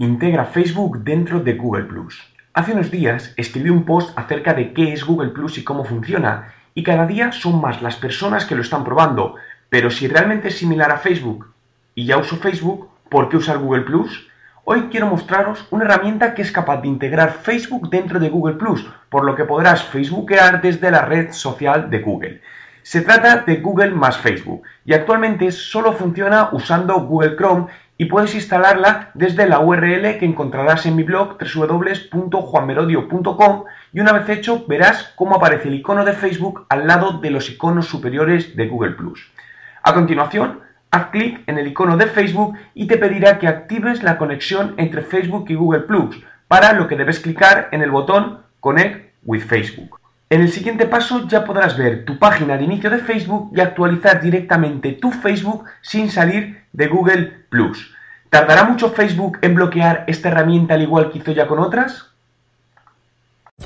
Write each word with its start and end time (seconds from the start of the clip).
Integra 0.00 0.44
Facebook 0.44 1.02
dentro 1.02 1.40
de 1.40 1.54
Google. 1.54 1.88
Hace 2.54 2.72
unos 2.72 2.88
días 2.92 3.34
escribí 3.36 3.68
un 3.68 3.84
post 3.84 4.16
acerca 4.16 4.54
de 4.54 4.72
qué 4.72 4.92
es 4.92 5.04
Google 5.04 5.32
y 5.56 5.64
cómo 5.64 5.84
funciona, 5.84 6.54
y 6.72 6.84
cada 6.84 7.04
día 7.04 7.32
son 7.32 7.60
más 7.60 7.82
las 7.82 7.96
personas 7.96 8.44
que 8.46 8.54
lo 8.54 8.62
están 8.62 8.84
probando. 8.84 9.34
Pero 9.68 9.90
si 9.90 10.06
realmente 10.06 10.48
es 10.48 10.58
similar 10.58 10.92
a 10.92 10.98
Facebook 10.98 11.52
y 11.96 12.06
ya 12.06 12.16
uso 12.16 12.36
Facebook, 12.36 12.88
¿por 13.08 13.28
qué 13.28 13.38
usar 13.38 13.58
Google? 13.58 13.86
Hoy 14.62 14.82
quiero 14.88 15.08
mostraros 15.08 15.66
una 15.72 15.84
herramienta 15.84 16.32
que 16.32 16.42
es 16.42 16.52
capaz 16.52 16.80
de 16.80 16.86
integrar 16.86 17.32
Facebook 17.32 17.90
dentro 17.90 18.20
de 18.20 18.28
Google 18.28 18.54
Plus, 18.54 18.88
por 19.08 19.24
lo 19.24 19.34
que 19.34 19.46
podrás 19.46 19.82
facebookear 19.82 20.62
desde 20.62 20.92
la 20.92 21.06
red 21.06 21.32
social 21.32 21.90
de 21.90 21.98
Google. 21.98 22.40
Se 22.84 23.00
trata 23.00 23.38
de 23.38 23.56
Google 23.56 23.90
más 23.90 24.16
Facebook 24.16 24.62
y 24.84 24.94
actualmente 24.94 25.50
solo 25.50 25.92
funciona 25.92 26.50
usando 26.52 27.00
Google 27.00 27.34
Chrome 27.36 27.66
y 28.00 28.06
puedes 28.06 28.36
instalarla 28.36 29.10
desde 29.14 29.48
la 29.48 29.58
URL 29.58 30.18
que 30.18 30.24
encontrarás 30.24 30.86
en 30.86 30.94
mi 30.94 31.02
blog 31.02 31.36
www.juanmerodio.com 31.36 33.64
y 33.92 34.00
una 34.00 34.12
vez 34.12 34.28
hecho 34.28 34.64
verás 34.68 35.12
cómo 35.16 35.34
aparece 35.34 35.66
el 35.66 35.74
icono 35.74 36.04
de 36.04 36.12
Facebook 36.12 36.64
al 36.68 36.86
lado 36.86 37.18
de 37.18 37.30
los 37.30 37.50
iconos 37.50 37.86
superiores 37.86 38.54
de 38.54 38.68
Google⁇ 38.68 38.96
A 39.82 39.94
continuación, 39.94 40.60
haz 40.92 41.06
clic 41.06 41.42
en 41.48 41.58
el 41.58 41.66
icono 41.66 41.96
de 41.96 42.06
Facebook 42.06 42.56
y 42.72 42.86
te 42.86 42.98
pedirá 42.98 43.40
que 43.40 43.48
actives 43.48 44.04
la 44.04 44.16
conexión 44.16 44.74
entre 44.76 45.02
Facebook 45.02 45.46
y 45.48 45.56
Google⁇ 45.56 45.88
para 46.46 46.74
lo 46.74 46.86
que 46.86 46.96
debes 46.96 47.18
clicar 47.18 47.68
en 47.72 47.82
el 47.82 47.90
botón 47.90 48.42
Connect 48.60 49.12
with 49.24 49.42
Facebook. 49.42 49.98
En 50.30 50.42
el 50.42 50.52
siguiente 50.52 50.86
paso 50.86 51.26
ya 51.26 51.44
podrás 51.44 51.78
ver 51.78 52.04
tu 52.04 52.18
página 52.18 52.58
de 52.58 52.64
inicio 52.64 52.90
de 52.90 52.98
Facebook 52.98 53.50
y 53.54 53.60
actualizar 53.60 54.20
directamente 54.20 54.92
tu 54.92 55.10
Facebook 55.10 55.64
sin 55.80 56.10
salir 56.10 56.64
de 56.72 56.86
Google. 56.86 57.46
¿Tardará 58.28 58.64
mucho 58.64 58.90
Facebook 58.90 59.38
en 59.40 59.54
bloquear 59.54 60.04
esta 60.06 60.28
herramienta 60.28 60.74
al 60.74 60.82
igual 60.82 61.10
que 61.10 61.18
hizo 61.18 61.32
ya 61.32 61.46
con 61.46 61.60
otras? 61.60 62.12